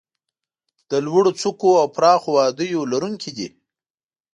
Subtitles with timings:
[0.89, 3.47] د لوړو څوکو او پراخو وادیو لرونکي دي.